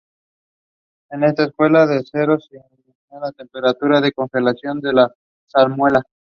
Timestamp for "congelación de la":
4.11-5.13